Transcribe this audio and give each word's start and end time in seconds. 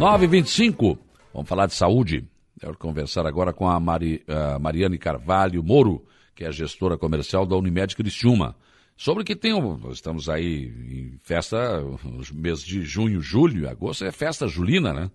925. 0.00 0.98
Vamos 1.34 1.46
falar 1.46 1.66
de 1.66 1.74
saúde. 1.74 2.24
Quero 2.58 2.74
conversar 2.78 3.26
agora 3.26 3.52
com 3.52 3.68
a 3.68 3.78
Mari, 3.78 4.24
Mariane 4.58 4.96
Carvalho 4.96 5.62
Moro, 5.62 6.02
que 6.34 6.42
é 6.42 6.46
a 6.46 6.50
gestora 6.50 6.96
comercial 6.96 7.44
da 7.44 7.54
Unimed 7.54 7.94
Criciúma. 7.94 8.56
Sobre 8.96 9.24
que 9.24 9.36
tem, 9.36 9.52
estamos 9.90 10.30
aí 10.30 10.72
em 10.90 11.18
festa, 11.22 11.84
os 12.18 12.30
meses 12.30 12.64
de 12.64 12.82
junho, 12.82 13.20
julho, 13.20 13.68
agosto 13.68 14.06
é 14.06 14.10
festa 14.10 14.48
julina, 14.48 14.94
né? 14.94 15.10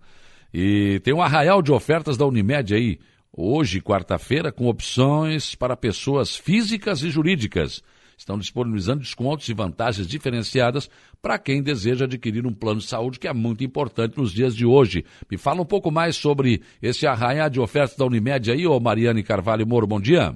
E 0.53 0.99
tem 1.03 1.15
um 1.15 1.21
arraial 1.21 1.63
de 1.63 1.71
ofertas 1.71 2.15
da 2.15 2.27
Unimed 2.27 2.75
aí, 2.75 2.99
hoje, 3.35 3.81
quarta-feira, 3.81 4.51
com 4.51 4.67
opções 4.67 5.55
para 5.55 5.75
pessoas 5.75 6.35
físicas 6.35 7.01
e 7.01 7.09
jurídicas 7.09 7.81
estão 8.17 8.37
disponibilizando 8.37 9.01
descontos 9.01 9.47
e 9.49 9.53
vantagens 9.53 10.07
diferenciadas 10.07 10.89
para 11.21 11.37
quem 11.37 11.61
deseja 11.61 12.05
adquirir 12.05 12.45
um 12.45 12.53
plano 12.53 12.79
de 12.79 12.87
saúde, 12.87 13.19
que 13.19 13.27
é 13.27 13.33
muito 13.33 13.63
importante 13.63 14.17
nos 14.17 14.31
dias 14.31 14.55
de 14.55 14.65
hoje. 14.65 15.05
Me 15.29 15.37
fala 15.37 15.61
um 15.61 15.65
pouco 15.65 15.91
mais 15.91 16.15
sobre 16.15 16.61
esse 16.81 17.05
arraiar 17.07 17.49
de 17.49 17.59
ofertas 17.59 17.97
da 17.97 18.05
Unimed 18.05 18.51
aí, 18.51 18.65
ô 18.67 18.79
Mariane 18.79 19.23
Carvalho 19.23 19.67
Moro, 19.67 19.87
bom 19.87 19.99
dia. 19.99 20.35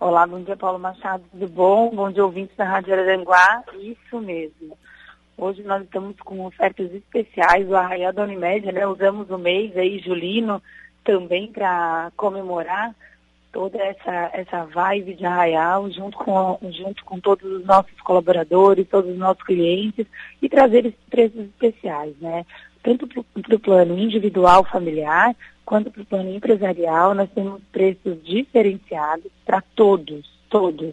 Olá, 0.00 0.26
bom 0.26 0.42
dia 0.42 0.56
Paulo 0.56 0.78
Machado, 0.78 1.24
tudo 1.30 1.48
bom? 1.48 1.90
Bom 1.94 2.10
dia 2.10 2.24
ouvintes 2.24 2.56
da 2.56 2.64
Rádio 2.64 2.92
Araranguá, 2.92 3.62
isso 3.80 4.20
mesmo. 4.20 4.76
Hoje 5.36 5.62
nós 5.62 5.82
estamos 5.82 6.16
com 6.20 6.44
ofertas 6.44 6.92
especiais, 6.92 7.68
o 7.68 7.74
Arraial 7.74 8.12
da 8.12 8.22
Unimed, 8.22 8.70
né? 8.70 8.86
Usamos 8.86 9.28
o 9.30 9.38
mês 9.38 9.76
aí, 9.76 9.98
julino, 9.98 10.62
também 11.02 11.50
para 11.50 12.12
comemorar 12.16 12.94
toda 13.54 13.78
essa, 13.78 14.30
essa 14.32 14.64
vibe 14.64 15.14
de 15.14 15.24
Arraial 15.24 15.88
junto 15.88 16.18
com, 16.18 16.58
junto 16.72 17.04
com 17.04 17.20
todos 17.20 17.48
os 17.48 17.64
nossos 17.64 17.98
colaboradores, 18.00 18.88
todos 18.88 19.12
os 19.12 19.16
nossos 19.16 19.44
clientes 19.44 20.04
e 20.42 20.48
trazer 20.48 20.92
preços 21.08 21.38
especiais, 21.38 22.14
né? 22.20 22.44
Tanto 22.82 23.06
para 23.06 23.54
o 23.54 23.60
plano 23.60 23.96
individual 23.96 24.64
familiar 24.64 25.34
quanto 25.64 25.90
para 25.90 26.02
o 26.02 26.04
plano 26.04 26.34
empresarial, 26.34 27.14
nós 27.14 27.30
temos 27.30 27.62
preços 27.70 28.22
diferenciados 28.24 29.30
para 29.46 29.62
todos, 29.76 30.28
todos, 30.50 30.92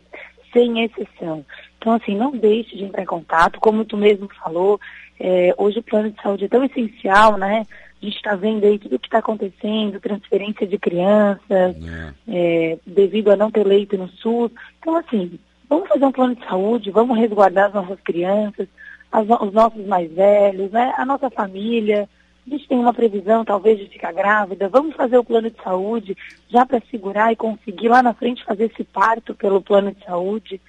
sem 0.54 0.84
exceção. 0.84 1.44
Então, 1.78 1.94
assim, 1.94 2.16
não 2.16 2.32
deixe 2.32 2.78
de 2.78 2.84
entrar 2.84 3.02
em 3.02 3.08
contato, 3.08 3.60
como 3.60 3.84
tu 3.84 3.98
mesmo 3.98 4.30
falou, 4.42 4.80
é, 5.20 5.54
hoje 5.58 5.80
o 5.80 5.84
plano 5.84 6.12
de 6.12 6.22
saúde 6.22 6.46
é 6.46 6.48
tão 6.48 6.64
essencial, 6.64 7.38
né? 7.38 7.66
A 8.02 8.06
gente 8.06 8.16
está 8.16 8.36
vendo 8.36 8.66
aí 8.66 8.80
tudo 8.80 8.96
o 8.96 9.00
que 9.00 9.08
está 9.08 9.20
acontecendo, 9.20 10.00
transferência 10.00 10.66
de 10.66 10.78
crianças, 10.80 11.76
é. 11.76 12.14
É, 12.28 12.80
devido 12.86 13.30
a 13.32 13.36
não 13.36 13.52
ter 13.52 13.64
leito 13.64 13.96
no 13.96 14.08
SUS. 14.08 14.52
Então, 14.80 14.96
assim, 14.96 15.40
vamos 15.70 15.88
fazer 15.88 16.06
um 16.06 16.12
plano 16.12 16.36
de 16.36 16.44
saúde, 16.46 16.90
vamos 16.90 17.18
resguardar 17.18 17.68
as 17.68 17.74
nossas 17.74 18.00
crianças, 18.02 18.68
as, 19.12 19.28
os 19.30 19.54
nossos 19.54 19.86
mais 19.86 20.12
velhos, 20.12 20.72
né? 20.72 20.94
a 20.98 21.06
nossa 21.06 21.30
família. 21.30 22.10
A 22.48 22.50
gente 22.50 22.68
tem 22.68 22.80
uma 22.80 22.94
previsão, 22.94 23.46
talvez, 23.46 23.78
de 23.78 23.88
ficar 23.88 24.12
grávida. 24.12 24.68
Vamos 24.68 24.96
fazer 24.96 25.20
o 25.20 25.24
plano 25.24 25.52
de 25.52 25.62
saúde 25.64 26.18
já 26.50 26.66
para 26.66 26.82
segurar 26.90 27.32
e 27.32 27.36
conseguir 27.36 27.88
lá 27.88 28.02
na 28.02 28.16
frente 28.16 28.44
fazer 28.44 28.66
esse 28.66 28.84
parto 28.84 29.36
pelo 29.36 29.62
plano 29.62 29.94
de 29.94 30.04
saúde. 30.04 30.60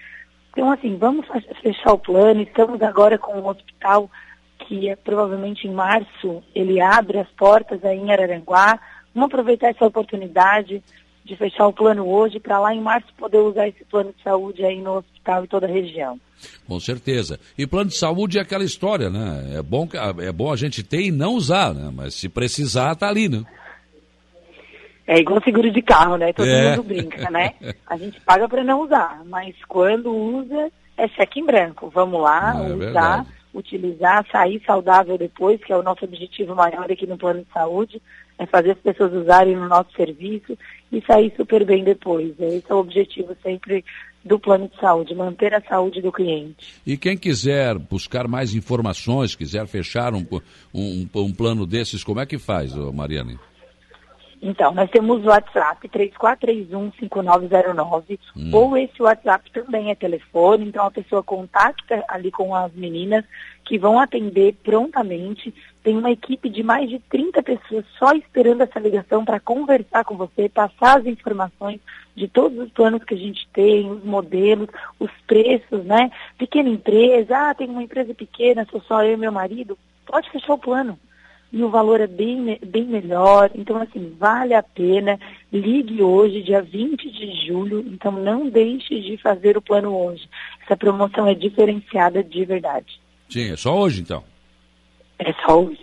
Então, 0.51 0.71
assim, 0.71 0.97
vamos 0.99 1.27
fechar 1.63 1.95
o 1.95 1.99
plano. 1.99 2.43
Estamos 2.43 2.83
agora 2.83 3.17
com 3.17 3.39
o 3.39 3.49
hospital 3.49 4.11
que 4.73 4.89
é, 4.89 4.97
provavelmente 4.97 5.69
em 5.69 5.73
março 5.73 6.43
ele 6.55 6.81
abre 6.81 7.19
as 7.19 7.29
portas 7.37 7.85
aí 7.85 7.99
em 7.99 8.11
Araranguá. 8.11 8.81
Vamos 9.15 9.29
aproveitar 9.29 9.69
essa 9.69 9.85
oportunidade 9.85 10.83
de 11.23 11.37
fechar 11.37 11.67
o 11.67 11.73
plano 11.75 12.09
hoje 12.09 12.41
para 12.41 12.59
lá 12.59 12.75
em 12.75 12.81
março 12.81 13.07
poder 13.19 13.37
usar 13.39 13.69
esse 13.69 13.85
plano 13.85 14.15
de 14.17 14.23
saúde 14.23 14.65
aí 14.65 14.81
no 14.81 14.97
hospital 14.97 15.45
e 15.45 15.49
toda 15.49 15.67
a 15.67 15.71
região. 15.71 16.19
Com 16.67 16.81
certeza. 16.81 17.39
E 17.57 17.67
plano 17.67 17.91
de 17.91 17.99
saúde 17.99 18.39
é 18.39 18.41
aquela 18.41 18.65
história, 18.65 19.11
né? 19.11 19.59
É 19.59 19.63
bom, 19.63 19.87
é 20.19 20.33
bom 20.33 20.51
a 20.51 20.57
gente 20.57 20.83
ter 20.83 21.03
e 21.03 21.11
não 21.11 21.35
usar, 21.35 21.75
né? 21.75 21.93
Mas 21.95 22.15
se 22.15 22.29
precisar, 22.31 22.97
tá 22.97 23.09
ali, 23.09 23.29
né? 23.29 23.45
É 25.07 25.19
igual 25.19 25.43
seguro 25.43 25.71
de 25.71 25.83
carro, 25.83 26.17
né? 26.17 26.33
Todo 26.33 26.49
é. 26.49 26.71
mundo 26.71 26.83
brinca, 26.85 27.31
né? 27.31 27.53
A 27.87 27.97
gente 27.99 28.19
paga 28.23 28.49
para 28.49 28.65
não 28.65 28.81
usar, 28.81 29.21
mas 29.27 29.55
quando 29.69 30.11
usa, 30.11 30.73
é 30.97 31.07
cheque 31.09 31.41
em 31.41 31.45
branco. 31.45 31.91
Vamos 31.91 32.23
lá, 32.23 32.55
é 32.57 32.73
usar. 32.73 32.77
Verdade 32.77 33.42
utilizar, 33.55 34.27
sair 34.31 34.63
saudável 34.67 35.19
depois, 35.19 35.63
que 35.63 35.73
é 35.73 35.77
o 35.77 35.83
nosso 35.83 36.05
objetivo 36.05 36.55
maior 36.55 36.91
aqui 36.91 37.07
no 37.07 37.19
plano 37.19 37.41
de 37.41 37.53
saúde, 37.53 38.01
é 38.39 38.47
fazer 38.47 38.73
as 38.73 38.79
pessoas 38.79 39.13
usarem 39.13 39.57
no 39.57 39.69
nosso 39.69 39.93
serviço 39.97 40.57
e 40.91 41.03
sair 41.03 41.33
super 41.37 41.65
bem 41.65 41.85
depois. 41.85 42.33
Esse 42.39 42.71
é 42.71 42.75
o 42.75 42.79
objetivo 42.79 43.37
sempre 43.43 43.85
do 44.25 44.39
plano 44.39 44.69
de 44.69 44.79
saúde, 44.81 45.15
manter 45.15 45.53
a 45.55 45.61
saúde 45.61 46.01
do 46.01 46.13
cliente. 46.13 46.75
E 46.87 46.97
quem 46.97 47.17
quiser 47.17 47.77
buscar 47.79 48.29
mais 48.29 48.55
informações, 48.55 49.35
quiser 49.35 49.67
fechar 49.67 50.15
um, 50.15 50.25
um, 50.73 51.09
um 51.15 51.33
plano 51.33 51.67
desses, 51.67 52.05
como 52.05 52.21
é 52.21 52.27
que 52.27 52.39
faz, 52.39 52.75
Mariane? 52.75 53.39
Então, 54.45 54.75
nós 54.75 54.91
temos 54.91 55.25
o 55.25 55.29
WhatsApp 55.29 55.89
3431-5909, 55.89 58.19
hum. 58.37 58.51
ou 58.53 58.77
esse 58.77 59.01
WhatsApp 59.01 59.49
também 59.53 59.93
é 59.93 59.95
telefone, 59.95 60.67
então 60.67 60.85
a 60.85 60.91
pessoa 60.91 61.23
contacta 61.23 62.05
ali 62.09 62.33
com 62.33 62.53
as 62.53 62.73
meninas 62.73 63.25
que 63.65 63.79
vão 63.79 64.01
atender 64.01 64.57
prontamente. 64.65 65.55
Tem 65.85 65.97
uma 65.97 66.11
equipe 66.11 66.51
de 66.51 66.65
mais 66.65 66.91
de 66.91 66.99
30 66.99 67.41
pessoas 67.41 67.85
só 67.97 68.13
esperando 68.15 68.63
essa 68.63 68.81
ligação 68.81 69.25
para 69.25 69.39
conversar 69.39 70.05
com 70.05 70.17
você, 70.17 70.49
passar 70.49 70.99
as 70.99 71.07
informações 71.07 71.79
de 72.17 72.27
todos 72.27 72.59
os 72.59 72.73
planos 72.73 73.05
que 73.05 73.15
a 73.15 73.19
gente 73.19 73.47
tem, 73.53 73.89
os 73.89 74.03
modelos, 74.03 74.69
os 74.99 75.13
preços, 75.25 75.85
né? 75.85 76.11
Pequena 76.37 76.69
empresa, 76.69 77.51
ah, 77.51 77.55
tem 77.55 77.71
uma 77.71 77.85
empresa 77.85 78.13
pequena, 78.13 78.67
sou 78.69 78.83
só 78.83 79.05
eu 79.05 79.15
e 79.15 79.17
meu 79.17 79.31
marido, 79.31 79.79
pode 80.05 80.29
fechar 80.31 80.55
o 80.55 80.59
plano 80.59 80.99
e 81.53 81.63
o 81.63 81.69
valor 81.69 82.01
é 82.01 82.07
bem, 82.07 82.59
bem 82.67 82.85
melhor. 82.85 83.51
Então, 83.55 83.77
assim, 83.77 84.17
vale 84.19 84.55
a 84.55 84.63
pena. 84.63 85.19
Ligue 85.53 86.03
hoje, 86.03 86.43
dia 86.43 86.63
20 86.63 87.11
de 87.11 87.47
julho. 87.47 87.81
Então, 87.81 88.13
não 88.13 88.49
deixe 88.49 88.99
de 89.01 89.17
fazer 89.19 89.57
o 89.57 89.63
plano 89.63 89.95
hoje. 89.95 90.27
Essa 90.65 90.77
promoção 90.77 91.27
é 91.27 91.35
diferenciada 91.35 92.25
de 92.25 92.45
verdade. 92.45 92.99
Sim, 93.29 93.53
é 93.53 93.57
só 93.57 93.77
hoje, 93.79 94.01
então? 94.01 94.25
É 95.19 95.33
só 95.45 95.61
hoje. 95.61 95.79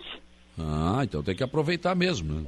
Ah, 0.58 1.00
então 1.02 1.22
tem 1.22 1.34
que 1.34 1.42
aproveitar 1.42 1.94
mesmo, 1.94 2.34
né? 2.34 2.46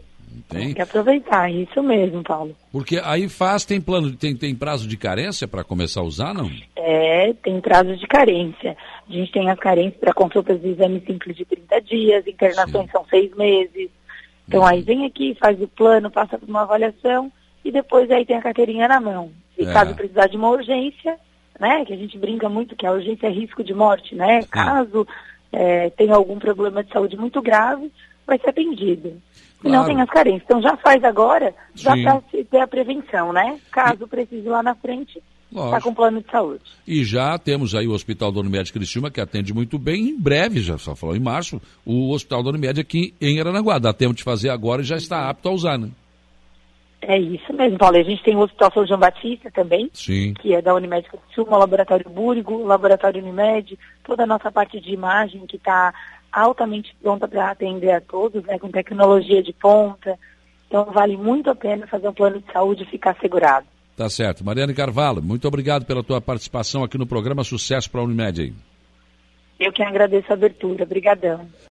Tem. 0.48 0.66
tem 0.66 0.74
que 0.74 0.82
aproveitar, 0.82 1.50
isso 1.50 1.82
mesmo, 1.82 2.22
Paulo. 2.22 2.56
Porque 2.70 3.00
aí 3.04 3.28
faz, 3.28 3.64
tem 3.64 3.80
plano, 3.80 4.16
tem, 4.16 4.34
tem 4.34 4.54
prazo 4.54 4.88
de 4.88 4.96
carência 4.96 5.46
para 5.46 5.62
começar 5.62 6.00
a 6.00 6.04
usar, 6.04 6.32
não? 6.32 6.50
É, 6.74 7.32
tem 7.34 7.60
prazo 7.60 7.96
de 7.96 8.06
carência. 8.06 8.76
A 9.08 9.12
gente 9.12 9.32
tem 9.32 9.50
as 9.50 9.58
carências 9.58 10.00
para 10.00 10.12
consultas 10.12 10.60
de 10.60 10.68
exame 10.68 11.02
simples 11.06 11.36
de 11.36 11.44
30 11.44 11.80
dias, 11.82 12.26
internações 12.26 12.86
Sim. 12.86 12.92
são 12.92 13.04
seis 13.06 13.34
meses. 13.34 13.90
Então 14.48 14.60
uhum. 14.60 14.66
aí 14.66 14.82
vem 14.82 15.04
aqui, 15.04 15.36
faz 15.38 15.60
o 15.60 15.68
plano, 15.68 16.10
passa 16.10 16.38
por 16.38 16.48
uma 16.48 16.62
avaliação 16.62 17.30
e 17.64 17.70
depois 17.70 18.10
aí 18.10 18.24
tem 18.24 18.36
a 18.36 18.42
carteirinha 18.42 18.88
na 18.88 19.00
mão. 19.00 19.30
E 19.58 19.64
é. 19.64 19.72
caso 19.72 19.94
precisar 19.94 20.26
de 20.26 20.36
uma 20.36 20.50
urgência, 20.50 21.18
né, 21.58 21.84
que 21.84 21.92
a 21.92 21.96
gente 21.96 22.18
brinca 22.18 22.48
muito 22.48 22.74
que 22.74 22.86
a 22.86 22.92
urgência 22.92 23.26
é 23.26 23.30
risco 23.30 23.62
de 23.62 23.74
morte, 23.74 24.14
né? 24.14 24.42
Caso 24.50 25.06
é, 25.52 25.90
tenha 25.90 26.14
algum 26.14 26.38
problema 26.38 26.82
de 26.82 26.90
saúde 26.90 27.16
muito 27.16 27.40
grave, 27.42 27.92
vai 28.26 28.38
ser 28.38 28.50
atendido. 28.50 29.20
E 29.60 29.68
claro. 29.68 29.76
não 29.76 29.84
tem 29.84 30.00
as 30.00 30.10
carências. 30.10 30.42
Então 30.44 30.62
já 30.62 30.76
faz 30.76 31.04
agora, 31.04 31.54
já 31.74 31.92
para 31.96 32.20
ter 32.50 32.60
a 32.60 32.66
prevenção, 32.66 33.32
né? 33.32 33.60
Caso 33.70 34.08
precise 34.08 34.48
lá 34.48 34.62
na 34.62 34.74
frente, 34.74 35.22
está 35.52 35.80
com 35.80 35.94
plano 35.94 36.20
de 36.20 36.30
saúde. 36.30 36.62
E 36.86 37.04
já 37.04 37.38
temos 37.38 37.74
aí 37.74 37.86
o 37.86 37.92
Hospital 37.92 38.32
Dono 38.32 38.50
Médio 38.50 38.72
Criciúma, 38.72 39.10
que 39.10 39.20
atende 39.20 39.52
muito 39.52 39.78
bem. 39.78 40.08
Em 40.08 40.18
breve, 40.18 40.60
já 40.60 40.78
só 40.78 40.94
falou 40.94 41.14
em 41.14 41.20
março, 41.20 41.60
o 41.84 42.10
Hospital 42.12 42.42
Dono 42.42 42.58
Médio 42.58 42.80
aqui 42.80 43.14
em 43.20 43.40
Aranaguá. 43.40 43.78
Dá 43.78 43.92
tempo 43.92 44.14
de 44.14 44.22
fazer 44.22 44.50
agora 44.50 44.82
e 44.82 44.84
já 44.84 44.96
está 44.96 45.28
apto 45.28 45.48
a 45.48 45.52
usar, 45.52 45.78
né? 45.78 45.90
É 47.02 47.18
isso 47.18 47.52
mesmo, 47.52 47.78
Paulo. 47.78 47.96
A 47.96 48.02
gente 48.02 48.22
tem 48.22 48.36
o 48.36 48.40
Hospital 48.40 48.72
São 48.72 48.86
João 48.86 49.00
Batista 49.00 49.50
também, 49.50 49.90
Sim. 49.92 50.34
que 50.34 50.54
é 50.54 50.62
da 50.62 50.72
Unimed 50.72 51.08
Criciúma, 51.08 51.56
o 51.56 51.60
Laboratório 51.60 52.08
Búrigo, 52.08 52.54
o 52.54 52.66
Laboratório 52.66 53.20
Unimed, 53.20 53.76
toda 54.04 54.22
a 54.22 54.26
nossa 54.26 54.52
parte 54.52 54.80
de 54.80 54.92
imagem 54.92 55.44
que 55.46 55.56
está 55.56 55.92
altamente 56.32 56.94
pronta 57.02 57.26
para 57.26 57.50
atender 57.50 57.90
a 57.90 58.00
todos, 58.00 58.42
né, 58.44 58.58
com 58.58 58.70
tecnologia 58.70 59.42
de 59.42 59.52
ponta. 59.52 60.16
Então 60.68 60.84
vale 60.86 61.16
muito 61.16 61.50
a 61.50 61.54
pena 61.54 61.86
fazer 61.88 62.08
um 62.08 62.14
plano 62.14 62.40
de 62.40 62.52
saúde 62.52 62.84
e 62.84 62.86
ficar 62.86 63.16
segurado. 63.20 63.66
Tá 64.02 64.10
certo. 64.10 64.44
Mariane 64.44 64.74
Carvalho, 64.74 65.22
muito 65.22 65.46
obrigado 65.46 65.84
pela 65.84 66.02
tua 66.02 66.20
participação 66.20 66.82
aqui 66.82 66.98
no 66.98 67.06
programa 67.06 67.44
Sucesso 67.44 67.88
para 67.88 68.00
a 68.00 68.02
Unimed. 68.02 68.52
Eu 69.60 69.72
que 69.72 69.80
agradeço 69.80 70.26
a 70.28 70.34
abertura. 70.34 70.82
Obrigadão. 70.82 71.48